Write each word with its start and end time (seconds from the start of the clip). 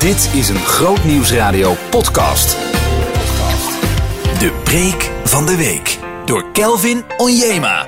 Dit 0.00 0.34
is 0.34 0.48
een 0.48 0.56
Groot 0.56 1.04
Nieuwsradio 1.04 1.74
podcast. 1.90 2.50
De 4.38 4.60
preek 4.64 5.28
van 5.28 5.46
de 5.46 5.56
week 5.56 5.98
door 6.26 6.52
Kelvin 6.52 7.02
Onjema. 7.16 7.84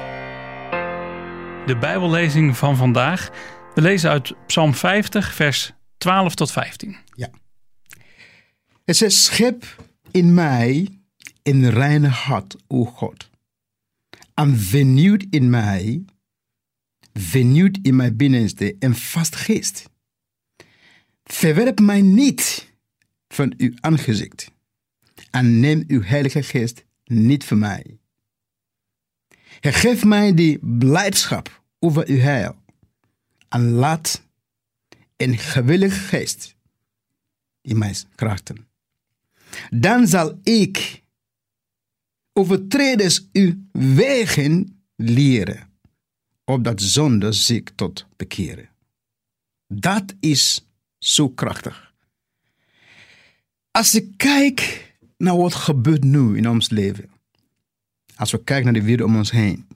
De 1.66 1.76
Bijbellezing 1.80 2.56
van 2.56 2.76
vandaag. 2.76 3.30
We 3.74 3.80
lezen 3.80 4.10
uit 4.10 4.34
Psalm 4.46 4.74
50, 4.74 5.34
vers 5.34 5.72
12 5.96 6.34
tot 6.34 6.50
15. 6.50 6.96
Ja. 7.14 7.30
Het 8.84 8.96
zegt, 8.96 9.12
schep 9.12 9.64
in 10.10 10.34
mij 10.34 10.88
een 11.42 11.70
reine 11.70 12.08
hart, 12.08 12.56
o 12.66 12.84
God. 12.84 13.30
En 14.34 14.58
vernieuwd 14.58 15.24
in 15.30 15.50
mij, 15.50 16.04
vernieuwd 17.12 17.78
in 17.82 17.96
mijn 17.96 18.16
binnenste 18.16 18.76
een 18.78 18.96
vast 18.96 19.36
geest. 19.36 19.90
Verwerp 21.24 21.80
mij 21.80 22.00
niet 22.00 22.72
van 23.28 23.54
uw 23.56 23.72
aangezicht 23.80 24.50
en 25.30 25.60
neem 25.60 25.84
uw 25.86 26.02
heilige 26.02 26.42
geest 26.42 26.84
niet 27.04 27.44
van 27.44 27.58
mij. 27.58 27.98
Geef 29.60 30.04
mij 30.04 30.34
die 30.34 30.58
blijdschap 30.62 31.62
over 31.78 32.08
uw 32.08 32.18
heil 32.18 32.56
en 33.48 33.70
laat 33.70 34.22
een 35.16 35.38
gewillig 35.38 36.08
geest 36.08 36.56
in 37.60 37.78
mij 37.78 37.94
krachten. 38.14 38.68
Dan 39.70 40.06
zal 40.06 40.38
ik 40.42 41.02
overtreders 42.32 43.28
uw 43.32 43.54
wegen 43.72 44.82
leren, 44.96 45.70
opdat 46.44 46.82
zonde 46.82 47.32
zich 47.32 47.62
tot 47.74 48.06
bekeren. 48.16 48.70
Dat 49.66 50.14
is 50.20 50.66
zo 51.04 51.28
krachtig. 51.28 51.94
Als 53.70 53.94
ik 53.94 54.16
kijk 54.16 54.90
naar 55.16 55.36
wat 55.36 55.54
gebeurt 55.54 56.04
nu 56.04 56.36
in 56.36 56.48
ons 56.48 56.70
leven, 56.70 57.10
als 58.14 58.30
we 58.30 58.44
kijken 58.44 58.64
naar 58.64 58.80
de 58.80 58.86
wereld 58.86 59.08
om 59.08 59.16
ons 59.16 59.30
heen, 59.30 59.66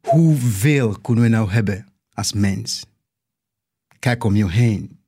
hoeveel 0.00 0.98
kunnen 1.00 1.24
we 1.24 1.30
nou 1.30 1.50
hebben 1.50 1.86
als 2.12 2.32
mens? 2.32 2.86
Kijk 3.98 4.24
om 4.24 4.36
je 4.36 4.50
heen. 4.50 5.00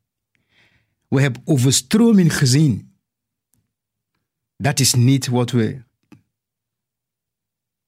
We 1.08 1.20
hebben 1.20 1.42
overstroming 1.44 2.36
gezien. 2.36 2.96
Dat 4.56 4.80
is 4.80 4.94
niet 4.94 5.26
wat 5.26 5.50
we 5.50 5.82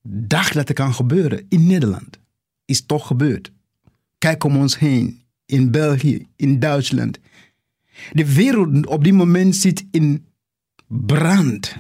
dachten 0.03 0.57
dat 0.57 0.69
er 0.69 0.75
kan 0.75 0.95
gebeuren 0.95 1.47
in 1.49 1.67
Nederland. 1.67 2.19
Is 2.65 2.87
toch 2.87 3.07
gebeurd. 3.07 3.53
Kijk 4.19 4.45
om 4.45 4.57
ons 4.57 4.79
heen. 4.79 5.25
In 5.51 5.71
België, 5.71 6.27
in 6.37 6.59
Duitsland. 6.59 7.19
De 8.13 8.35
wereld 8.35 8.87
op 8.87 9.05
dit 9.05 9.13
moment 9.13 9.57
zit 9.57 9.85
in 9.91 10.27
brand. 10.87 11.77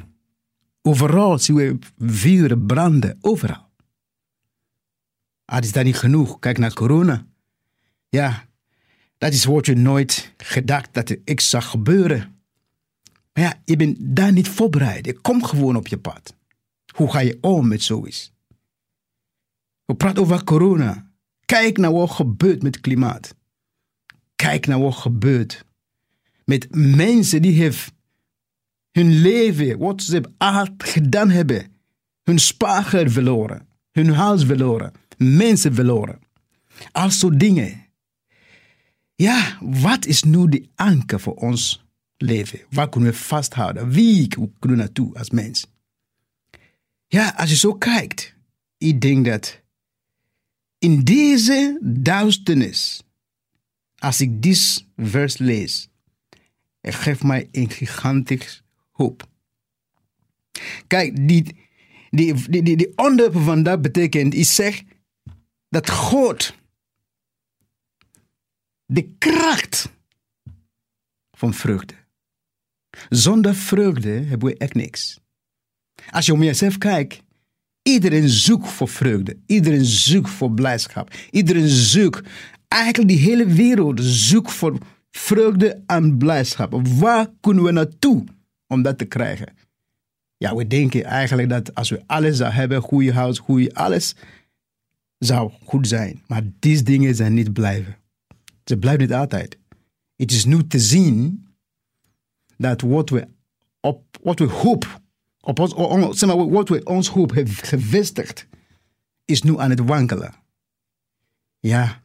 Overal 0.83 1.39
zien 1.39 1.57
we 1.57 1.79
vuren 1.99 2.67
branden. 2.67 3.19
Overal. 3.21 3.69
Ah, 5.45 5.63
is 5.63 5.73
dat 5.73 5.85
niet 5.85 5.97
genoeg? 5.97 6.39
Kijk 6.39 6.59
naar 6.59 6.73
corona. 6.73 7.27
Ja, 8.09 8.49
dat 9.19 9.33
is 9.33 9.45
wat 9.45 9.67
je 9.67 9.75
nooit 9.75 10.35
gedacht 10.37 10.95
dat 10.95 11.17
ik 11.25 11.41
zag 11.41 11.71
gebeuren. 11.71 12.41
Maar 13.33 13.45
ja, 13.45 13.61
je 13.65 13.77
bent 13.77 13.97
daar 14.01 14.33
niet 14.33 14.49
voorbereid. 14.49 15.07
Je 15.07 15.21
komt 15.21 15.47
gewoon 15.47 15.77
op 15.77 15.87
je 15.87 15.99
pad. 15.99 16.37
Hoe 16.95 17.11
ga 17.11 17.19
je 17.19 17.39
om 17.41 17.69
met 17.69 17.83
zoiets? 17.83 18.33
We 19.85 19.95
praten 19.95 20.23
over 20.23 20.45
corona. 20.45 21.11
Kijk 21.45 21.77
naar 21.77 21.93
wat 21.93 22.11
gebeurt 22.11 22.63
met 22.63 22.81
klimaat. 22.81 23.39
Kijk 24.51 24.67
naar 24.67 24.81
wat 24.81 24.95
gebeurt 24.95 25.65
met 26.45 26.75
mensen 26.75 27.43
die 27.43 27.53
heeft 27.53 27.93
hun 28.91 29.21
leven, 29.21 29.79
wat 29.79 30.03
ze 30.03 30.23
gedaan 30.79 31.31
hebben, 31.31 31.67
hun 32.23 32.39
spaargeld 32.39 33.13
verloren, 33.13 33.69
hun 33.91 34.11
huis 34.11 34.45
verloren, 34.45 34.93
mensen 35.17 35.75
verloren. 35.75 36.19
Al 36.93 37.11
soort 37.11 37.41
dingen. 37.41 37.87
Ja, 39.15 39.59
wat 39.61 40.07
is 40.07 40.23
nu 40.23 40.49
de 40.49 40.69
anker 40.75 41.21
voor 41.21 41.35
ons 41.35 41.85
leven? 42.17 42.61
Waar 42.71 42.89
kunnen 42.89 43.11
we 43.11 43.17
vasthouden? 43.17 43.91
Wie 43.91 44.29
kunnen 44.29 44.51
we 44.61 44.77
naartoe 44.77 45.19
als 45.19 45.31
mens? 45.31 45.67
Ja, 47.07 47.35
als 47.37 47.51
je 47.51 47.57
zo 47.57 47.75
kijkt, 47.75 48.35
ik 48.79 49.01
denk 49.01 49.25
dat 49.25 49.61
in 50.79 51.05
deze 51.05 51.79
duisternis, 51.83 53.03
als 54.01 54.21
ik 54.21 54.43
dit 54.43 54.87
vers 54.97 55.39
lees, 55.39 55.89
het 56.81 56.95
geeft 56.95 57.23
mij 57.23 57.49
een 57.53 57.71
gigantisch 57.71 58.63
hoop. 58.91 59.29
Kijk, 60.87 61.29
die, 61.29 61.57
die, 62.11 62.63
die, 62.63 62.93
van 63.31 63.63
dat 63.63 63.83
betekent, 63.83 64.35
ik 64.35 64.45
zeg 64.45 64.83
dat 65.69 65.91
God 65.91 66.55
de 68.87 69.15
kracht 69.19 69.93
van 71.33 71.55
vreugde. 71.55 71.95
Zonder 73.09 73.55
vreugde 73.55 74.11
hebben 74.11 74.49
we 74.49 74.57
echt 74.57 74.75
niks. 74.75 75.21
Als 76.11 76.27
je 76.27 76.33
om 76.33 76.43
jezelf 76.43 76.79
kijkt, 76.79 77.23
iedereen 77.83 78.29
zoekt 78.29 78.69
voor 78.69 78.89
vreugde. 78.89 79.37
Iedereen 79.47 79.85
zoekt 79.85 80.31
voor 80.31 80.53
blijdschap. 80.53 81.15
Iedereen 81.31 81.69
zoekt, 81.69 82.29
eigenlijk 82.71 83.09
die 83.09 83.19
hele 83.19 83.47
wereld 83.47 84.01
zoekt 84.03 84.53
voor 84.53 84.79
vreugde 85.11 85.83
en 85.87 86.19
blijdschap. 86.19 86.87
Waar 86.87 87.27
kunnen 87.41 87.65
we 87.65 87.71
naartoe 87.71 88.25
om 88.67 88.83
dat 88.83 88.99
te 88.99 89.05
krijgen? 89.05 89.53
Ja, 90.37 90.55
we 90.55 90.67
denken 90.67 91.05
eigenlijk 91.05 91.49
dat 91.49 91.75
als 91.75 91.91
we 91.91 92.03
alles 92.07 92.37
zouden 92.37 92.59
hebben, 92.59 92.83
goede 92.83 93.13
huis, 93.13 93.39
goede 93.39 93.75
alles, 93.75 94.15
zou 95.19 95.53
goed 95.65 95.89
zijn. 95.89 96.23
Maar 96.27 96.43
deze 96.59 96.83
dingen 96.83 97.15
zijn 97.15 97.35
niet 97.35 97.53
blijven. 97.53 97.97
Ze 98.65 98.77
blijven 98.77 99.01
niet 99.01 99.13
altijd. 99.13 99.59
Het 100.17 100.33
is 100.33 100.45
nu 100.45 100.67
te 100.67 100.79
zien 100.79 101.47
dat 102.57 102.81
wat 102.81 103.11
we, 103.11 103.29
op, 103.81 104.19
wat 104.23 104.39
we 104.39 104.45
hoop, 104.45 105.01
op 105.41 105.59
wat 105.59 106.69
we 106.69 106.81
ons 106.85 107.09
hoop 107.09 107.35
hebben 107.35 107.55
gevestigd, 107.55 108.47
is 109.25 109.43
nu 109.43 109.59
aan 109.59 109.71
het 109.71 109.81
wankelen. 109.81 110.35
Ja, 111.61 112.03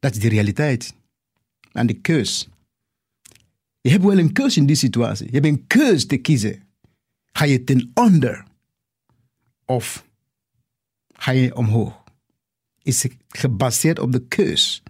dat 0.00 0.14
is 0.14 0.20
de 0.20 0.28
realiteit. 0.28 0.94
En 1.72 1.86
de 1.86 2.00
keus. 2.00 2.48
Je 3.80 3.90
hebt 3.90 4.04
wel 4.04 4.18
een 4.18 4.32
keus 4.32 4.56
in 4.56 4.66
die 4.66 4.76
situatie. 4.76 5.26
Je 5.26 5.32
hebt 5.32 5.46
een 5.46 5.66
keus 5.66 6.06
te 6.06 6.16
kiezen. 6.16 6.62
Ga 7.32 7.44
je 7.44 7.64
ten 7.64 7.90
onder 7.94 8.44
of 9.64 10.06
ga 11.12 11.30
je 11.30 11.56
omhoog? 11.56 12.02
Is 12.82 13.06
gebaseerd 13.28 13.98
op 13.98 14.12
de 14.12 14.26
keus 14.26 14.82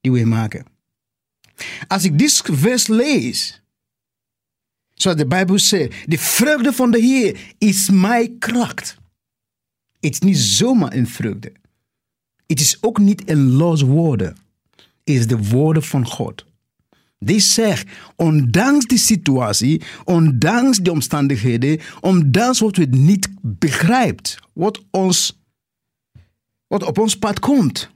die 0.00 0.12
we 0.12 0.24
maken. 0.24 0.66
Als 1.88 2.04
ik 2.04 2.18
dit 2.18 2.42
vers 2.44 2.86
lees, 2.86 3.62
zoals 4.94 5.16
de 5.16 5.26
Bijbel 5.26 5.58
zegt, 5.58 6.10
de 6.10 6.18
vreugde 6.18 6.72
van 6.72 6.90
de 6.90 7.00
Heer 7.00 7.54
is 7.58 7.90
mijn 7.90 8.38
kracht. 8.38 8.96
Het 10.00 10.12
is 10.12 10.18
niet 10.18 10.38
zomaar 10.38 10.92
een 10.92 11.06
vreugde. 11.06 11.52
Het 12.50 12.60
is 12.60 12.82
ook 12.82 12.98
niet 12.98 13.30
een 13.30 13.50
los 13.50 13.82
woorden. 13.82 14.36
Het 14.76 14.88
is 15.04 15.26
de 15.26 15.48
woorden 15.48 15.82
van 15.82 16.06
God. 16.06 16.44
Die 17.18 17.40
zegt, 17.40 17.90
ondanks 18.16 18.86
die 18.86 18.98
situatie, 18.98 19.82
ondanks 20.04 20.78
die 20.78 20.92
omstandigheden, 20.92 21.80
ondanks 22.00 22.58
wat 22.58 22.76
we 22.76 22.84
niet 22.84 23.28
begrijpt, 23.40 24.38
wat, 24.52 24.84
ons, 24.90 25.40
wat 26.66 26.82
op 26.82 26.98
ons 26.98 27.18
pad 27.18 27.38
komt, 27.38 27.90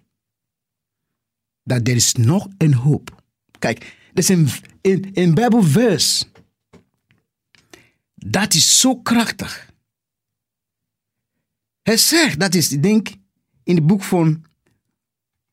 dat 1.62 1.88
er 1.88 1.94
is 1.94 2.12
nog 2.12 2.48
een 2.58 2.74
hoop. 2.74 3.22
Kijk, 3.58 3.78
er 4.12 4.18
is 4.18 4.28
een, 4.28 4.48
een, 4.80 5.10
een 5.14 5.34
Bijbelvers. 5.34 6.24
Dat 8.14 8.54
is 8.54 8.80
zo 8.80 8.96
krachtig. 8.96 9.72
Hij 11.82 11.96
zegt, 11.96 12.40
dat 12.40 12.54
is, 12.54 12.72
ik 12.72 12.82
denk, 12.82 13.08
in 13.64 13.74
het 13.74 13.86
boek 13.86 14.02
van 14.02 14.44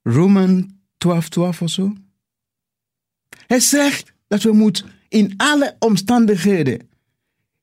Roman 0.04 0.80
12, 0.98 1.30
12 1.30 1.62
of 1.62 1.70
zo. 1.70 1.94
Hij 3.48 3.60
zegt 3.60 4.14
dat 4.28 4.42
we 4.42 4.52
moeten 4.52 4.92
in 5.08 5.34
alle 5.38 5.76
omstandigheden, 5.80 6.90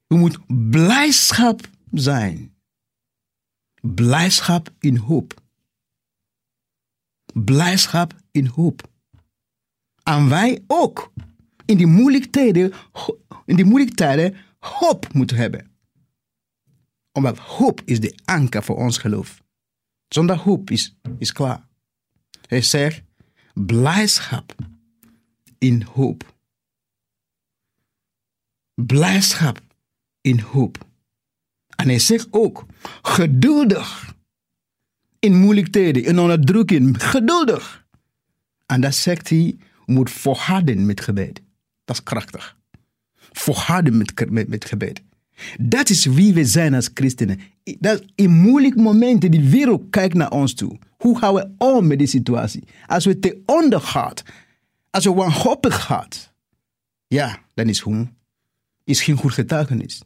we 0.06 0.16
moeten 0.16 0.70
blijdschap 0.70 1.68
zijn. 1.92 2.56
Blijdschap 3.80 4.70
in 4.80 4.96
hoop. 4.96 5.42
Blijdschap 7.34 8.14
in 8.30 8.46
hoop. 8.46 8.88
En 10.02 10.28
wij 10.28 10.64
ook 10.66 11.12
in 11.64 11.76
die 11.76 11.86
moeilijke 11.86 12.30
tijden, 12.30 12.72
in 13.44 13.56
die 13.56 13.64
moeilijke 13.64 13.94
tijden 13.94 14.36
hoop 14.58 15.12
moeten 15.12 15.36
hebben. 15.36 15.70
Omdat 17.12 17.38
hoop 17.38 17.82
is 17.84 18.00
de 18.00 18.18
anker 18.24 18.62
voor 18.62 18.76
ons 18.76 18.98
geloof. 18.98 19.42
Zonder 20.08 20.36
hoop 20.36 20.70
is, 20.70 20.96
is 21.18 21.32
klaar. 21.32 21.66
Hij 22.46 22.62
zegt, 22.62 23.02
blijdschap 23.54 24.54
in 25.58 25.82
hoop. 25.82 26.36
Blijdschap 28.74 29.60
in 30.20 30.40
hoop. 30.40 30.86
En 31.76 31.88
hij 31.88 31.98
zegt 31.98 32.26
ook, 32.30 32.66
geduldig 33.02 34.16
in 35.18 35.36
moeilijke 35.36 35.70
tijden, 35.70 36.04
in 36.04 36.18
onderdrukking, 36.18 37.02
geduldig. 37.04 37.86
En 38.66 38.80
dat 38.80 38.94
zegt 38.94 39.28
hij, 39.28 39.58
moet 39.84 40.10
volharden 40.10 40.86
met 40.86 41.00
gebed. 41.00 41.42
Dat 41.84 41.96
is 41.96 42.02
krachtig. 42.02 42.56
Volharden 43.16 43.96
met, 43.96 44.30
met, 44.30 44.48
met 44.48 44.64
gebed. 44.64 45.02
Dat 45.60 45.88
is 45.88 46.04
wie 46.04 46.34
we 46.34 46.44
zijn 46.44 46.74
als 46.74 46.90
christenen. 46.94 47.40
Dat 47.78 48.04
in 48.14 48.30
moeilijke 48.30 48.80
momenten, 48.80 49.30
die 49.30 49.48
wereld 49.48 49.82
kijkt 49.90 50.14
naar 50.14 50.30
ons 50.30 50.54
toe. 50.54 50.78
Hoe 50.96 51.18
gaan 51.18 51.34
we 51.34 51.54
om 51.58 51.86
met 51.86 51.98
die 51.98 52.06
situatie? 52.06 52.64
Als 52.86 53.04
we 53.04 53.18
te 53.18 53.42
onder 53.46 53.80
gaat, 53.80 54.22
als 54.90 55.04
we 55.04 55.12
wanhopig 55.12 55.82
gaat, 55.84 56.32
ja, 57.06 57.42
dan 57.54 57.68
is, 57.68 57.80
hoe, 57.80 58.08
is 58.84 59.02
geen 59.02 59.16
goed 59.16 59.32
getuigenis. 59.32 60.02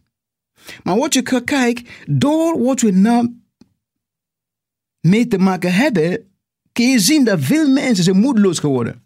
Maar 0.82 0.96
wat 0.96 1.14
je 1.14 1.43
kijkt, 1.44 1.90
door 2.06 2.62
wat 2.62 2.81
we 2.81 2.90
nou 2.90 3.40
mee 5.00 5.26
te 5.26 5.38
maken 5.38 5.75
hebben, 5.75 6.31
kun 6.73 6.88
je 6.88 6.99
zien 6.99 7.25
dat 7.25 7.40
veel 7.40 7.69
mensen 7.69 8.05
zijn 8.05 8.19
moedeloos 8.19 8.58
geworden. 8.58 9.02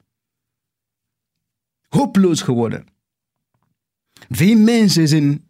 Hopeloos 1.88 2.43
geworden. 2.43 2.87
Veel 4.28 4.58
mensen 4.58 5.08
zijn 5.08 5.45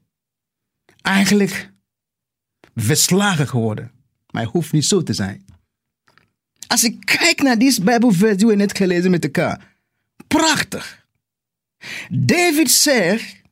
eigenlijk 1.06 1.72
verslagen 2.74 3.48
geworden. 3.48 3.92
Maar 4.30 4.42
het 4.42 4.52
hoeft 4.52 4.72
niet 4.72 4.84
zo 4.84 5.02
te 5.02 5.12
zijn. 5.12 5.44
Als 6.66 6.84
ik 6.84 7.04
kijk 7.04 7.42
naar 7.42 7.58
deze 7.58 7.82
Bijbelvers 7.82 8.36
die 8.36 8.46
we 8.46 8.54
net 8.54 8.76
gelezen 8.76 9.10
met 9.10 9.24
elkaar. 9.24 9.76
Prachtig. 10.26 11.06
David 12.10 12.70
zegt, 12.70 13.42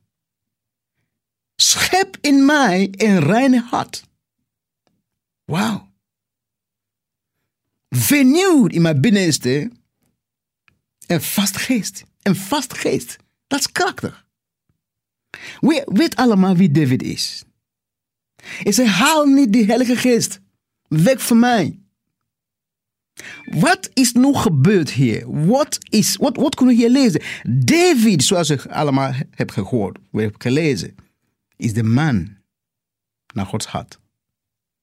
schep 1.55 2.17
in 2.21 2.45
mij 2.45 2.93
een 2.97 3.19
reine 3.19 3.61
hart. 3.61 4.03
Wauw. 5.45 5.93
Vernieuwd 7.89 8.71
in 8.71 8.81
mijn 8.81 9.01
binnenste 9.01 9.71
een 11.07 11.21
vast 11.21 11.57
geest. 11.57 12.03
Een 12.21 12.35
vast 12.35 12.77
geest. 12.77 13.17
Dat 13.47 13.59
is 13.59 13.71
krachtig. 13.71 14.24
We 15.59 15.83
weten 15.85 16.17
allemaal 16.17 16.55
wie 16.55 16.71
David 16.71 17.03
is. 17.03 17.43
Hij 18.43 18.71
zei, 18.71 18.87
haal 18.87 19.25
niet 19.25 19.53
die 19.53 19.65
heilige 19.65 19.95
geest 19.95 20.39
weg 20.87 21.25
van 21.25 21.39
mij. 21.39 21.79
Wat 23.43 23.89
is 23.93 24.13
nu 24.13 24.33
gebeurd 24.33 24.91
hier? 24.91 25.45
Wat, 25.47 25.77
is, 25.89 26.15
wat, 26.15 26.35
wat 26.35 26.55
kunnen 26.55 26.75
we 26.75 26.81
hier 26.81 26.91
lezen? 26.91 27.21
David, 27.65 28.23
zoals 28.23 28.49
ik 28.49 28.65
allemaal 28.65 29.13
heb 29.29 29.49
gehoord, 29.49 29.97
we 30.11 30.21
hebben 30.21 30.41
gelezen, 30.41 30.95
is 31.55 31.73
de 31.73 31.83
man 31.83 32.37
naar 33.33 33.45
Gods 33.45 33.65
hart. 33.65 33.99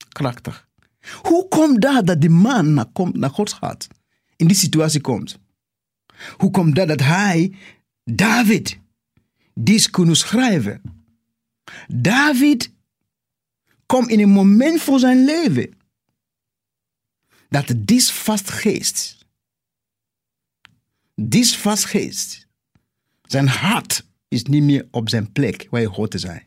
Krachtig. 0.09 0.69
Hoe 1.23 1.49
komt 1.49 1.83
dat 1.83 2.07
dat 2.07 2.21
die 2.21 2.31
man 2.31 2.75
naar, 2.75 2.87
naar 3.13 3.31
Gods 3.31 3.53
hart 3.53 3.89
in 4.37 4.47
die 4.47 4.57
situatie 4.57 5.01
komt? 5.01 5.39
Hoe 6.37 6.51
komt 6.51 6.75
dat 6.75 6.89
dat 6.89 7.01
hij, 7.01 7.55
David, 8.05 8.79
dit 9.55 9.91
kon 9.91 10.17
schrijven? 10.17 10.83
David 11.89 12.73
komt 13.87 14.09
in 14.09 14.21
een 14.21 14.31
moment 14.31 14.81
voor 14.81 14.99
zijn 14.99 15.25
leven 15.25 15.71
dat 17.49 17.75
dit 17.77 18.11
vastgeest, 18.11 19.27
dit 21.15 21.57
vastgeest, 21.57 22.47
zijn 23.23 23.49
hart 23.49 24.07
is 24.29 24.43
niet 24.43 24.63
meer 24.63 24.89
op 24.91 25.09
zijn 25.09 25.33
plek 25.33 25.67
waar 25.71 25.81
hij 25.81 25.91
hoort 25.91 26.11
te 26.11 26.19
zijn. 26.19 26.47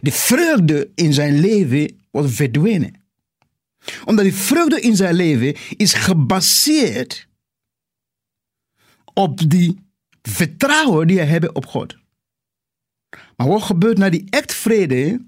De 0.00 0.12
vreugde 0.12 0.90
in 0.94 1.12
zijn 1.12 1.38
leven 1.38 2.06
was 2.10 2.34
verdwenen. 2.34 3.02
Omdat 4.04 4.24
die 4.24 4.34
vreugde 4.34 4.80
in 4.80 4.96
zijn 4.96 5.14
leven 5.14 5.56
is 5.76 5.92
gebaseerd 5.92 7.28
op 9.14 9.50
die 9.50 9.87
vertrouwen 10.22 11.06
die 11.06 11.18
hij 11.18 11.26
hebben 11.26 11.54
op 11.54 11.66
God. 11.66 11.96
Maar 13.36 13.48
wat 13.48 13.62
gebeurt 13.62 13.98
na 13.98 14.10
die 14.10 14.24
echt 14.30 14.54
vrede 14.54 15.26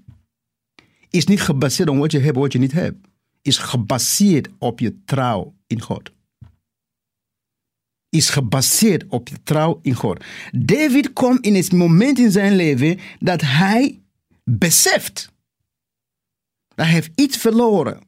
is 1.09 1.25
niet 1.25 1.41
gebaseerd 1.41 1.89
op 1.89 1.97
wat 1.97 2.11
je 2.11 2.19
hebt, 2.19 2.37
wat 2.37 2.51
je 2.51 2.59
niet 2.59 2.71
hebt. 2.71 3.07
Is 3.41 3.57
gebaseerd 3.57 4.49
op 4.57 4.79
je 4.79 5.03
trouw 5.03 5.55
in 5.67 5.81
God. 5.81 6.11
Is 8.09 8.29
gebaseerd 8.29 9.05
op 9.07 9.27
je 9.27 9.43
trouw 9.43 9.79
in 9.81 9.93
God. 9.93 10.23
David 10.51 11.13
komt 11.13 11.45
in 11.45 11.55
het 11.55 11.71
moment 11.71 12.19
in 12.19 12.31
zijn 12.31 12.55
leven 12.55 12.99
dat 13.19 13.41
hij 13.41 14.01
beseft. 14.43 15.31
Dat 16.67 16.85
hij 16.85 16.93
heeft 16.93 17.11
iets 17.15 17.37
verloren. 17.37 18.01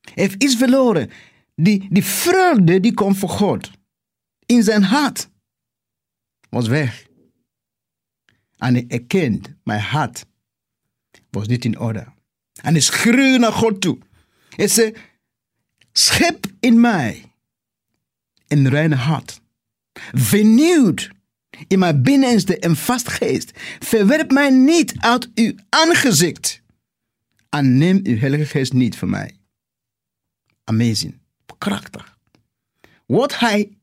Hij 0.00 0.24
heeft 0.24 0.42
iets 0.42 0.56
verloren. 0.56 1.10
Die, 1.54 1.86
die 1.90 2.04
vreugde 2.04 2.80
die 2.80 2.94
komt 2.94 3.18
voor 3.18 3.28
God. 3.28 3.70
In 4.50 4.62
zijn 4.62 4.82
hart. 4.82 5.28
Was 6.48 6.68
weg. 6.68 7.06
En 8.56 8.74
hij 8.74 8.84
erkent, 8.88 9.54
mijn 9.64 9.80
hart 9.80 10.26
was 11.30 11.46
niet 11.46 11.64
in 11.64 11.78
orde. 11.78 12.12
En 12.62 12.72
hij 12.72 12.80
schreeuwde 12.80 13.38
naar 13.38 13.52
God 13.52 13.80
toe. 13.80 13.98
Hij 14.48 14.68
zei, 14.68 14.94
schep 15.92 16.46
in 16.60 16.80
mij 16.80 17.32
een 18.48 18.68
reine 18.68 18.94
hart. 18.94 19.40
Vernieuwd 20.12 21.10
in 21.66 21.78
mijn 21.78 22.02
binnenste 22.02 22.64
een 22.64 22.76
vast 22.76 23.08
geest. 23.08 23.50
Verwerp 23.78 24.30
mij 24.30 24.50
niet 24.50 24.94
uit 24.98 25.30
uw 25.34 25.54
aangezicht. 25.68 26.62
En 27.48 27.78
neem 27.78 28.00
uw 28.02 28.16
heilige 28.16 28.44
geest 28.44 28.72
niet 28.72 28.96
van 28.96 29.10
mij. 29.10 29.36
Amazing. 30.64 31.18
Krachtig. 31.58 32.18
Wat 33.06 33.38
hij 33.38 33.79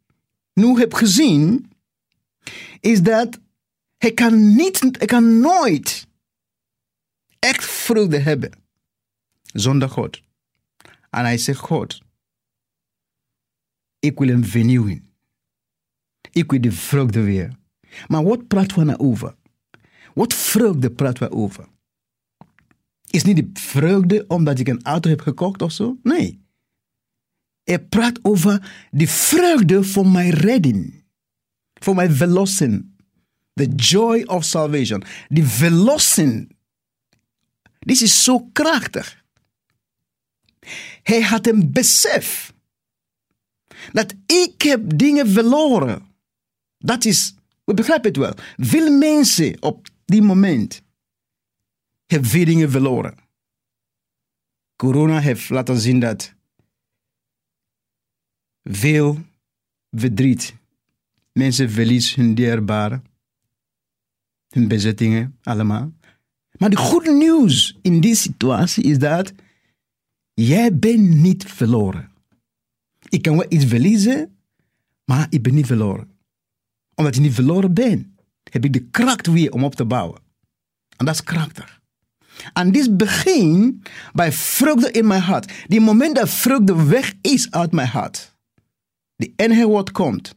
nu 0.57 0.77
heeft 0.77 0.97
gezien, 0.97 1.71
is 2.79 3.01
dat 3.01 3.39
hij 3.97 4.11
kan, 4.11 4.55
niet, 4.55 4.79
hij 4.79 5.07
kan 5.07 5.39
nooit 5.39 6.07
echt 7.39 7.65
vreugde 7.65 8.17
hebben 8.17 8.51
zonder 9.53 9.89
God. 9.89 10.21
En 11.09 11.23
hij 11.23 11.37
zegt, 11.37 11.59
God, 11.59 12.01
ik 13.99 14.19
wil 14.19 14.29
een 14.29 14.45
vernieuwing. 14.45 15.03
Ik 16.31 16.51
wil 16.51 16.61
de 16.61 16.71
vreugde 16.71 17.21
weer. 17.21 17.55
Maar 18.07 18.23
wat 18.23 18.47
praten 18.47 18.79
we 18.79 18.83
nou 18.83 18.99
over? 18.99 19.35
Wat 20.13 20.33
vreugde 20.33 20.91
praten 20.91 21.29
we 21.29 21.35
over? 21.35 21.67
Is 23.09 23.23
niet 23.23 23.35
de 23.35 23.59
vreugde 23.59 24.25
omdat 24.27 24.59
ik 24.59 24.67
een 24.67 24.83
auto 24.83 25.09
heb 25.09 25.21
gekocht 25.21 25.61
of 25.61 25.71
zo? 25.71 25.97
Nee. 26.03 26.46
Hij 27.67 27.79
praat 27.79 28.19
over 28.21 28.87
de 28.91 29.07
vreugde 29.07 29.83
voor 29.83 30.07
mijn 30.07 30.29
redding. 30.29 31.03
Voor 31.73 31.95
mijn 31.95 32.15
verlossing. 32.15 32.95
The 33.53 33.67
joy 33.75 34.23
of 34.23 34.43
salvation. 34.43 35.03
Die 35.27 35.45
verlossing. 35.45 36.55
Dit 37.79 38.01
is 38.01 38.23
zo 38.23 38.39
krachtig. 38.39 39.23
Hij 41.03 41.21
had 41.21 41.47
een 41.47 41.71
besef. 41.71 42.53
Dat 43.91 44.13
ik 44.25 44.61
heb 44.61 44.97
dingen 44.97 45.29
verloren. 45.29 46.05
Dat 46.77 47.05
is, 47.05 47.35
we 47.63 47.73
begrijpen 47.73 48.07
het 48.07 48.17
wel. 48.17 48.33
Veel 48.57 48.97
mensen 48.97 49.61
op 49.61 49.87
die 50.05 50.21
moment 50.21 50.81
hebben 52.05 52.29
veel 52.29 52.45
dingen 52.45 52.71
verloren. 52.71 53.17
Corona 54.75 55.19
heeft 55.19 55.49
laten 55.49 55.77
zien 55.77 55.99
dat 55.99 56.35
veel 58.69 59.19
verdriet. 59.91 60.55
Mensen 61.31 61.71
verliezen 61.71 62.21
hun 62.21 62.35
dierbaren, 62.35 63.03
hun 64.47 64.67
bezittingen, 64.67 65.37
allemaal. 65.43 65.93
Maar 66.57 66.69
de 66.69 66.77
goede 66.77 67.11
nieuws 67.11 67.77
in 67.81 67.99
die 67.99 68.15
situatie 68.15 68.83
is 68.83 68.97
dat 68.99 69.33
jij 70.33 70.77
bent 70.77 71.09
niet 71.09 71.43
verloren. 71.43 72.11
Ik 73.09 73.21
kan 73.21 73.37
wel 73.37 73.45
iets 73.49 73.65
verliezen, 73.65 74.37
maar 75.05 75.27
ik 75.29 75.41
ben 75.41 75.53
niet 75.53 75.65
verloren. 75.65 76.11
Omdat 76.95 77.15
je 77.15 77.21
niet 77.21 77.33
verloren 77.33 77.73
bent, 77.73 78.07
heb 78.51 78.65
ik 78.65 78.73
de 78.73 78.83
kracht 78.89 79.27
weer 79.27 79.51
om 79.51 79.63
op 79.63 79.75
te 79.75 79.85
bouwen. 79.85 80.21
En 80.97 81.05
dat 81.05 81.15
is 81.15 81.23
krachtig. 81.23 81.81
En 82.53 82.71
dit 82.71 82.97
begint 82.97 83.89
bij 84.13 84.31
vreugde 84.31 84.91
in 84.91 85.07
mijn 85.07 85.21
hart. 85.21 85.53
Die 85.67 85.81
moment 85.81 86.15
dat 86.15 86.29
vreugde 86.29 86.85
weg 86.85 87.13
is 87.21 87.51
uit 87.51 87.71
mijn 87.71 87.87
hart. 87.87 88.36
De 89.17 89.33
enige 89.35 89.67
wat 89.67 89.91
komt, 89.91 90.35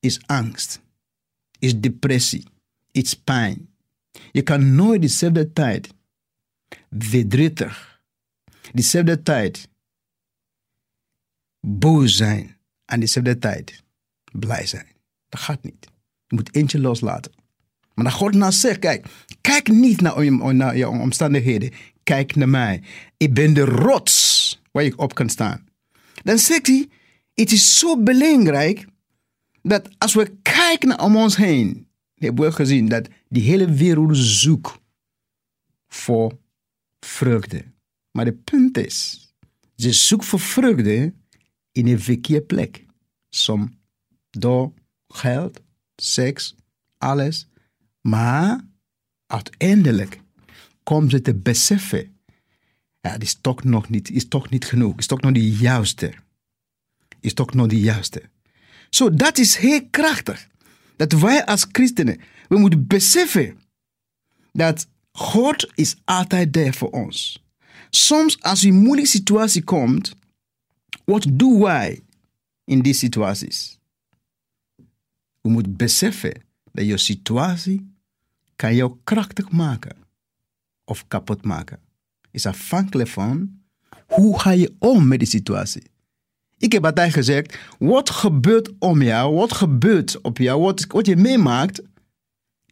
is 0.00 0.26
angst, 0.26 0.80
is 1.58 1.80
depressie, 1.80 2.46
is 2.90 3.14
pijn. 3.14 3.68
Je 4.32 4.42
kan 4.42 4.74
nooit 4.74 5.00
dezelfde 5.02 5.52
tijd 5.52 5.94
verdrietig, 6.90 8.00
dezelfde 8.72 9.22
tijd 9.22 9.68
boos 11.60 12.16
zijn 12.16 12.56
en 12.84 13.00
dezelfde 13.00 13.38
tijd 13.38 13.82
blij 14.32 14.66
zijn. 14.66 14.86
Dat 15.28 15.40
gaat 15.40 15.62
niet. 15.62 15.86
Je 16.26 16.34
moet 16.34 16.54
eentje 16.54 16.80
loslaten. 16.80 17.32
Maar 17.94 18.04
dan 18.04 18.14
God 18.14 18.34
nou 18.34 18.52
zegt, 18.52 18.78
kijk, 18.78 19.06
kijk 19.40 19.68
niet 19.68 20.00
naar, 20.00 20.54
naar 20.54 20.76
je 20.76 20.88
omstandigheden. 20.88 21.72
Kijk 22.02 22.34
naar 22.36 22.48
mij. 22.48 22.82
Ik 23.16 23.34
ben 23.34 23.54
de 23.54 23.64
rots 23.64 24.62
waar 24.72 24.84
je 24.84 24.98
op 24.98 25.14
kan 25.14 25.28
staan. 25.28 25.68
Dan 26.22 26.38
zegt 26.38 26.66
hij, 26.66 26.88
het 27.34 27.52
is 27.52 27.78
zo 27.78 28.02
belangrijk 28.02 28.86
dat 29.62 29.88
als 29.98 30.14
we 30.14 30.36
kijken 30.42 31.00
om 31.00 31.16
ons 31.16 31.36
heen, 31.36 31.88
hebben 32.14 32.44
we 32.44 32.52
gezien 32.52 32.88
dat 32.88 33.08
die 33.28 33.42
hele 33.42 33.72
wereld 33.72 34.16
zoekt 34.16 34.78
voor 35.88 36.38
vreugde. 37.00 37.64
Maar 38.10 38.26
het 38.26 38.44
punt 38.44 38.78
is, 38.78 39.28
ze 39.76 39.92
zoekt 39.92 40.24
voor 40.24 40.40
vreugde 40.40 41.14
in 41.72 41.86
een 41.86 42.00
verkeerde 42.00 42.46
plek. 42.46 42.84
Som 43.28 43.78
door 44.30 44.72
geld, 45.08 45.60
seks, 45.96 46.54
alles. 46.98 47.48
Maar 48.00 48.60
uiteindelijk 49.26 50.20
komt 50.82 51.10
ze 51.10 51.20
te 51.20 51.34
beseffen, 51.34 52.16
ja, 53.00 53.10
het 53.10 53.22
is 53.22 53.34
toch 53.34 53.64
nog 53.64 53.88
niet, 53.88 54.10
is 54.10 54.28
toch 54.28 54.50
niet 54.50 54.64
genoeg, 54.64 54.98
is 54.98 55.06
toch 55.06 55.20
nog 55.20 55.32
de 55.32 55.50
juiste. 55.50 56.12
Is 57.24 57.34
toch 57.34 57.54
nog 57.54 57.66
de 57.66 57.80
juiste. 57.80 58.22
Zo, 58.90 59.10
dat 59.10 59.38
is 59.38 59.56
heel 59.56 59.88
krachtig. 59.90 60.48
Dat 60.96 61.12
wij 61.12 61.44
als 61.44 61.66
christenen, 61.72 62.20
we 62.48 62.58
moeten 62.58 62.86
beseffen 62.86 63.58
dat 64.52 64.86
God 65.12 65.70
is 65.74 65.96
altijd 66.04 66.52
daar 66.52 66.74
voor 66.74 66.90
ons. 66.90 67.42
Soms 67.90 68.42
als 68.42 68.62
een 68.62 68.74
moeilijke 68.74 69.10
situatie 69.10 69.62
komt, 69.62 70.14
wat 71.04 71.26
doen 71.32 71.60
wij 71.60 72.00
in 72.64 72.82
die 72.82 72.94
situaties? 72.94 73.78
We 75.40 75.48
moeten 75.48 75.76
beseffen 75.76 76.42
dat 76.72 76.86
je 76.86 76.96
situatie 76.96 77.94
kan 78.56 78.74
jou 78.74 78.96
krachtig 79.04 79.50
maken 79.50 79.96
of 80.84 81.08
kapot 81.08 81.44
maken. 81.44 81.80
Is 82.30 82.46
afhankelijk 82.46 83.08
van 83.08 83.62
hoe 84.06 84.40
ga 84.40 84.50
je 84.50 84.74
om 84.78 85.08
met 85.08 85.18
die 85.18 85.28
situatie. 85.28 85.92
Ik 86.58 86.72
heb 86.72 86.84
altijd 86.84 87.12
gezegd, 87.12 87.58
wat 87.78 88.10
gebeurt 88.10 88.70
om 88.78 89.02
jou, 89.02 89.34
wat 89.34 89.52
gebeurt 89.52 90.20
op 90.20 90.38
jou, 90.38 90.60
wat, 90.60 90.84
wat 90.88 91.06
je 91.06 91.16
meemaakt, 91.16 91.82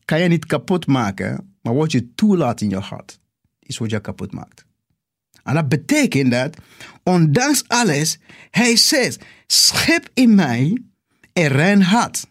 kan 0.04 0.20
je 0.20 0.28
niet 0.28 0.46
kapot 0.46 0.86
maken, 0.86 1.56
maar 1.62 1.74
wat 1.74 1.92
je 1.92 2.14
toelaat 2.14 2.60
in 2.60 2.68
je 2.68 2.76
hart, 2.78 3.18
is 3.58 3.78
wat 3.78 3.90
je 3.90 4.00
kapot 4.00 4.32
maakt. 4.32 4.64
En 5.42 5.54
dat 5.54 5.68
betekent 5.68 6.30
dat, 6.30 6.56
ondanks 7.02 7.68
alles, 7.68 8.18
hij 8.50 8.76
zegt, 8.76 9.24
schep 9.46 10.10
in 10.14 10.34
mij 10.34 10.82
een 11.32 11.48
rein 11.48 11.82
hart. 11.82 12.26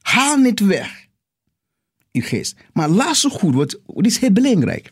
Haal 0.00 0.36
niet 0.36 0.60
weg 0.60 1.04
uw 2.12 2.22
geest. 2.22 2.56
Maar 2.72 2.88
luister 2.88 3.30
goed, 3.30 3.54
wat, 3.54 3.80
wat 3.86 4.06
is 4.06 4.18
heel 4.18 4.32
belangrijk. 4.32 4.90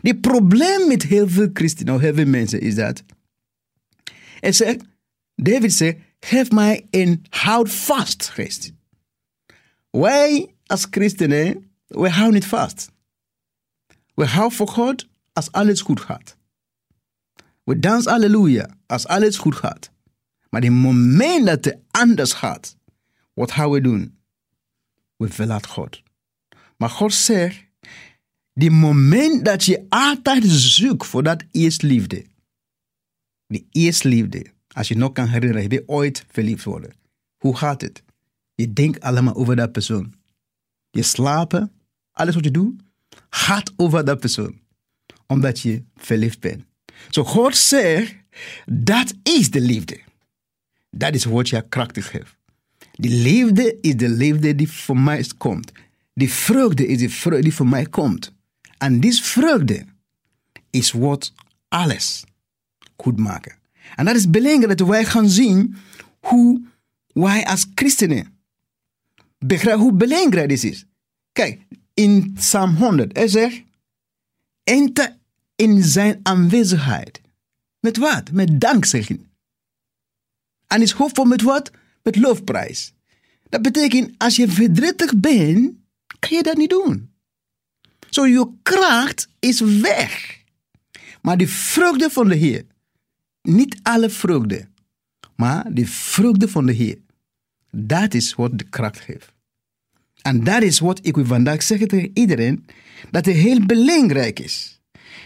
Het 0.00 0.20
probleem 0.20 0.88
met 0.88 1.02
heel 1.02 1.28
veel 1.28 1.50
christenen, 1.52 2.00
heel 2.00 2.14
veel 2.14 2.26
mensen, 2.26 2.60
is 2.60 2.74
dat, 2.74 3.02
hij 4.40 4.52
zegt, 4.52 4.84
David 5.34 5.72
zegt, 5.72 5.98
geef 6.20 6.50
mij 6.50 6.86
een 6.90 7.24
houd 7.28 7.70
vast 7.70 8.28
geest. 8.28 8.72
Wij 9.90 10.54
als 10.66 10.86
christenen, 10.90 11.46
eh, 11.86 12.00
we 12.00 12.10
houden 12.10 12.34
niet 12.34 12.46
vast. 12.46 12.90
We 14.14 14.26
houden 14.26 14.56
voor 14.56 14.68
God 14.68 15.08
als 15.32 15.52
alles 15.52 15.80
goed 15.80 16.00
gaat. 16.00 16.36
We 17.64 17.78
dansen 17.78 18.10
halleluja 18.10 18.76
als 18.86 19.06
alles 19.06 19.38
goed 19.38 19.54
gaat. 19.54 19.90
Maar 20.50 20.60
het 20.60 20.70
moment 20.72 21.46
dat 21.46 21.64
het 21.64 21.78
anders 21.90 22.32
gaat, 22.32 22.76
wat 23.34 23.50
gaan 23.50 23.70
we 23.70 23.80
doen? 23.80 24.18
We 25.16 25.28
verlaten 25.28 25.70
God. 25.70 26.02
Maar 26.76 26.90
God 26.90 27.14
zegt, 27.14 27.64
die 28.54 28.70
moment 28.70 29.44
dat 29.44 29.64
je 29.64 29.86
altijd 29.88 30.44
zoekt 30.46 31.06
voor 31.06 31.22
dat 31.22 31.44
liefde. 31.82 32.26
Die 33.46 33.66
liefde. 34.02 34.51
Als 34.72 34.88
je 34.88 34.96
nog 34.96 35.12
kan 35.12 35.28
herinneren, 35.28 35.70
je 35.70 35.82
ooit 35.86 36.24
verliefd 36.28 36.64
worden. 36.64 36.92
Hoe 37.36 37.56
gaat 37.56 37.80
het? 37.80 38.02
Je 38.54 38.72
denkt 38.72 39.00
allemaal 39.00 39.34
over 39.34 39.56
dat 39.56 39.72
persoon. 39.72 40.14
Je 40.90 41.02
slapen, 41.02 41.72
alles 42.12 42.34
wat 42.34 42.44
je 42.44 42.50
doet, 42.50 42.82
gaat 43.30 43.72
over 43.76 44.04
dat 44.04 44.20
persoon. 44.20 44.60
Omdat 45.26 45.60
je 45.60 45.82
verliefd 45.96 46.40
bent. 46.40 46.64
Zo 47.10 47.24
God 47.24 47.56
zegt, 47.56 48.14
dat 48.66 49.14
is 49.22 49.50
de 49.50 49.60
liefde. 49.60 50.00
Dat 50.90 51.14
is 51.14 51.24
wat 51.24 51.48
je 51.48 51.68
krachtig 51.68 52.10
geeft. 52.10 52.36
Die 52.92 53.22
liefde 53.22 53.78
is 53.80 53.96
de 53.96 54.08
liefde 54.08 54.54
die 54.54 54.70
voor 54.70 54.98
mij 54.98 55.26
komt. 55.38 55.72
Die 56.14 56.32
vreugde 56.32 56.86
is 56.86 56.98
de 56.98 57.10
vreugde 57.10 57.42
die 57.42 57.54
voor 57.54 57.66
mij 57.66 57.86
komt. 57.86 58.32
En 58.78 59.00
die 59.00 59.14
vreugde 59.14 59.84
is 60.70 60.92
wat 60.92 61.32
alles 61.68 62.24
goed 62.96 63.18
maken. 63.18 63.56
En 63.96 64.04
dat 64.04 64.14
is 64.16 64.30
belangrijk 64.30 64.78
dat 64.78 64.88
wij 64.88 65.04
gaan 65.04 65.28
zien 65.28 65.76
hoe 66.20 66.62
wij 67.06 67.44
als 67.44 67.66
christenen 67.74 68.32
begrijpen 69.38 69.82
hoe 69.82 69.92
belangrijk 69.92 70.48
dit 70.48 70.64
is. 70.64 70.84
Kijk, 71.32 71.60
in 71.94 72.32
Psalm 72.32 72.76
100, 72.76 73.16
hij 73.16 73.28
zegt, 73.28 73.62
enter 74.64 75.16
in 75.56 75.82
zijn 75.82 76.20
aanwezigheid. 76.22 77.20
Met 77.80 77.96
wat? 77.96 78.30
Met 78.32 78.60
dankzegging. 78.60 79.26
En 80.66 80.82
is 80.82 80.92
hoofdvol 80.92 81.24
met 81.24 81.42
wat? 81.42 81.70
Met 82.02 82.16
loofprijs. 82.16 82.92
Dat 83.48 83.62
betekent, 83.62 84.14
als 84.18 84.36
je 84.36 84.48
verdrietig 84.48 85.16
bent, 85.16 85.74
kan 86.18 86.36
je 86.36 86.42
dat 86.42 86.56
niet 86.56 86.70
doen. 86.70 87.10
Zo, 88.10 88.26
je 88.26 88.52
kracht 88.62 89.28
is 89.38 89.60
weg. 89.60 90.40
Maar 91.22 91.36
de 91.36 91.48
vreugde 91.48 92.10
van 92.10 92.28
de 92.28 92.34
Heer, 92.34 92.64
niet 93.42 93.80
alle 93.82 94.10
vreugde, 94.10 94.68
maar 95.36 95.74
de 95.74 95.86
vreugde 95.86 96.48
van 96.48 96.66
de 96.66 96.72
Heer, 96.72 96.98
dat 97.70 98.14
is 98.14 98.34
wat 98.34 98.58
de 98.58 98.64
kracht 98.64 99.00
geeft. 99.00 99.32
En 100.22 100.44
dat 100.44 100.62
is 100.62 100.78
wat 100.78 101.06
ik 101.06 101.14
wil 101.14 101.24
vandaag 101.24 101.62
zeggen 101.62 101.88
tegen 101.88 102.10
iedereen, 102.14 102.66
dat 103.10 103.24
het 103.24 103.34
heel 103.34 103.66
belangrijk 103.66 104.40
is. 104.40 104.80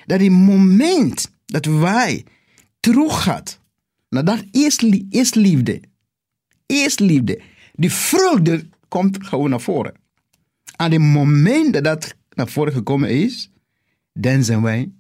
Dat 0.07 0.21
het 0.21 0.31
moment 0.31 1.31
dat 1.47 1.65
wij 1.65 2.25
teruggaan 2.81 3.43
naar 4.09 4.25
dat 4.25 4.45
eerste, 4.51 5.41
liefde, 5.41 5.81
eerste 6.67 7.05
liefde, 7.05 7.41
die 7.73 7.93
vreugde 7.93 8.69
komt 8.89 9.27
gewoon 9.27 9.51
naar 9.51 9.61
voren. 9.61 9.95
Aan 10.77 10.93
het 10.93 11.01
moment 11.01 11.73
dat 11.73 11.85
dat 11.85 12.15
naar 12.35 12.49
voren 12.49 12.73
gekomen 12.73 13.11
is, 13.11 13.51
dan 14.13 14.45
zijn 14.45 14.63
wij, 14.63 14.93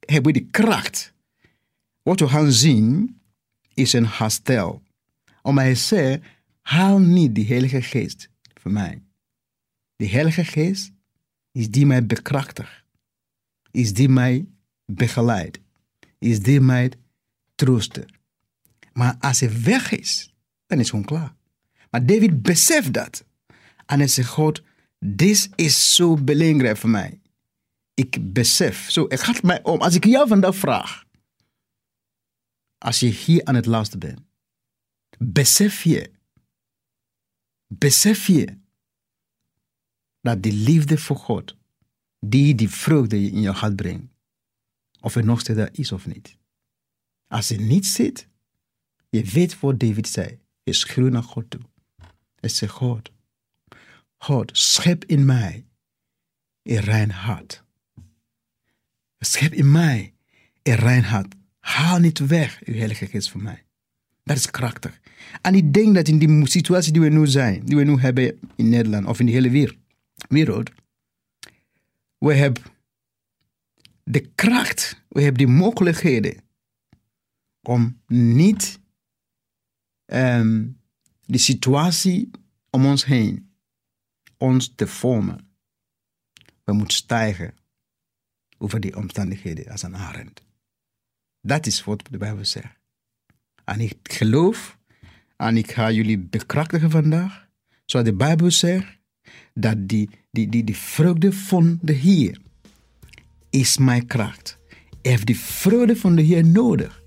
hebben 0.00 0.32
we 0.32 0.38
de 0.38 0.46
kracht. 0.46 1.12
Wat 2.10 2.20
we 2.20 2.28
gaan 2.28 2.52
zien 2.52 3.20
is 3.74 3.92
een 3.92 4.06
herstel. 4.06 4.82
Omdat 5.42 5.64
hij 5.64 5.74
zei, 5.74 6.22
haal 6.60 6.98
niet 6.98 7.34
de 7.34 7.44
Heilige 7.44 7.82
Geest 7.82 8.28
voor 8.54 8.70
mij. 8.70 9.02
De 9.96 10.08
Heilige 10.08 10.44
Geest 10.44 10.92
is 11.52 11.70
die 11.70 11.86
mij 11.86 12.06
bekrachtigt. 12.06 12.84
Is 13.70 13.92
die 13.92 14.08
mij 14.08 14.46
begeleidt. 14.84 15.58
Is 16.18 16.40
die 16.40 16.60
mij 16.60 16.92
troost. 17.54 18.00
Maar 18.92 19.16
als 19.18 19.40
hij 19.40 19.62
weg 19.62 19.90
is, 19.90 20.34
dan 20.66 20.78
is 20.78 20.90
het 20.90 20.90
gewoon 20.90 21.04
klaar. 21.04 21.34
Maar 21.90 22.06
David 22.06 22.42
beseft 22.42 22.92
dat. 22.92 23.24
En 23.86 23.98
hij 23.98 24.08
zegt, 24.08 24.28
God, 24.28 24.62
dit 24.98 25.50
is 25.54 25.94
zo 25.94 26.16
belangrijk 26.16 26.76
voor 26.76 26.90
mij. 26.90 27.20
Ik 27.94 28.32
besef, 28.32 28.90
zo, 28.90 29.04
het 29.08 29.22
gaat 29.22 29.42
mij 29.42 29.62
om. 29.62 29.80
Als 29.80 29.94
ik 29.94 30.04
jou 30.04 30.28
vandaag 30.28 30.56
vraag, 30.56 31.08
als 32.80 33.00
je 33.00 33.06
hier 33.06 33.44
aan 33.44 33.54
het 33.54 33.66
luisteren 33.66 34.00
bent, 34.00 34.20
besef 35.18 35.82
je, 35.82 36.10
besef 37.66 38.26
je 38.26 38.58
dat 40.20 40.42
die 40.42 40.52
liefde 40.52 40.98
voor 40.98 41.16
God, 41.16 41.56
die 42.18 42.54
die 42.54 42.70
vreugde 42.70 43.16
in 43.16 43.40
je 43.40 43.50
hart 43.50 43.76
brengt, 43.76 44.12
of 45.00 45.14
het 45.14 45.24
nog 45.24 45.40
steeds 45.40 45.58
daar 45.58 45.72
is 45.72 45.92
of 45.92 46.06
niet. 46.06 46.36
Als 47.26 47.48
het 47.48 47.60
niet 47.60 47.86
zit, 47.86 48.28
je 49.08 49.24
weet 49.24 49.60
wat 49.60 49.80
David 49.80 50.08
zei. 50.08 50.40
Je 50.62 50.72
schreeuwt 50.72 51.12
naar 51.12 51.22
God 51.22 51.50
toe. 51.50 51.60
Hij 52.34 52.48
zegt, 52.48 52.72
God, 52.72 53.10
God, 54.16 54.58
schep 54.58 55.04
in 55.04 55.24
mij 55.24 55.66
een 56.62 56.80
rein 56.80 57.10
hart. 57.10 57.64
Schep 59.18 59.52
in 59.52 59.70
mij 59.70 60.14
een 60.62 60.74
rein 60.74 61.04
hart. 61.04 61.34
Haal 61.60 61.98
niet 61.98 62.18
weg 62.18 62.60
uw 62.64 62.74
heilige 62.74 63.06
geest 63.06 63.30
van 63.30 63.42
mij. 63.42 63.64
Dat 64.22 64.36
is 64.36 64.50
krachtig. 64.50 65.00
En 65.42 65.54
ik 65.54 65.72
denk 65.72 65.94
dat 65.94 66.08
in 66.08 66.18
die 66.18 66.48
situatie 66.48 66.92
die 66.92 67.02
we 67.02 67.08
nu 67.08 67.26
zijn, 67.26 67.64
die 67.64 67.76
we 67.76 67.84
nu 67.84 67.96
hebben 67.96 68.38
in 68.56 68.68
Nederland 68.68 69.06
of 69.06 69.20
in 69.20 69.26
de 69.26 69.32
hele 69.32 69.74
wereld, 70.28 70.70
we 72.18 72.34
hebben 72.34 72.62
de 74.02 74.30
kracht, 74.34 75.02
we 75.08 75.22
hebben 75.22 75.46
de 75.46 75.52
mogelijkheden 75.52 76.36
om 77.62 78.00
niet 78.06 78.80
um, 80.06 80.80
de 81.26 81.38
situatie 81.38 82.30
om 82.70 82.86
ons 82.86 83.04
heen 83.04 83.52
ons 84.36 84.72
te 84.74 84.86
vormen. 84.86 85.48
We 86.64 86.72
moeten 86.72 86.96
stijgen 86.96 87.54
over 88.58 88.80
die 88.80 88.96
omstandigheden 88.96 89.70
als 89.70 89.82
een 89.82 89.96
arend. 89.96 90.42
Dat 91.42 91.66
is 91.66 91.84
wat 91.84 92.02
de 92.10 92.18
Bijbel 92.18 92.44
zegt. 92.44 92.78
En 93.64 93.80
ik 93.80 93.96
geloof, 94.02 94.78
en 95.36 95.56
ik 95.56 95.72
ga 95.72 95.90
jullie 95.90 96.18
bekrachtigen 96.18 96.90
vandaag, 96.90 97.48
zoals 97.84 98.06
de 98.06 98.14
Bijbel 98.14 98.50
zegt, 98.50 98.98
dat 99.54 99.88
die, 99.88 100.10
die, 100.30 100.48
die, 100.48 100.64
die 100.64 100.76
vreugde 100.76 101.32
van 101.32 101.78
de 101.82 101.92
Heer 101.92 102.38
is 103.50 103.78
mijn 103.78 104.06
kracht. 104.06 104.58
Heeft 105.02 105.26
die 105.26 105.38
vreugde 105.38 105.96
van 105.96 106.14
de 106.14 106.22
Heer 106.22 106.44
nodig 106.44 107.02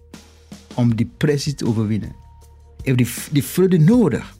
om 0.73 0.95
die 0.95 1.11
pressie 1.17 1.55
te 1.55 1.65
overwinnen. 1.65 2.15
Heeft 2.81 2.97
die, 2.97 3.07
die 3.31 3.43
vreugde 3.43 3.79
nodig 3.79 4.37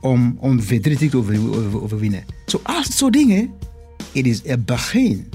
om, 0.00 0.36
om 0.40 0.62
verdrietig 0.62 1.10
te 1.10 1.16
over, 1.16 1.82
overwinnen. 1.82 2.24
Zo, 2.46 2.60
als 2.62 2.96
zo 2.96 3.10
dingen, 3.10 3.52
het 4.12 4.26
is 4.26 4.42
het 4.42 4.66
begin 4.66 5.28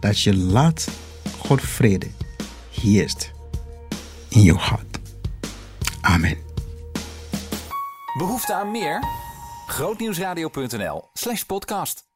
dat 0.00 0.20
je 0.20 0.36
laat 0.36 0.88
God 1.38 1.60
vrede 1.60 2.06
heerst 2.82 3.30
in 4.28 4.42
je 4.42 4.54
hart. 4.54 4.98
Amen. 6.00 6.36
Behoefte 8.18 8.54
aan 8.54 8.70
meer? 8.70 9.02
Grootnieuwsradio.nl 9.66 11.08
slash 11.12 11.42
podcast. 11.42 12.11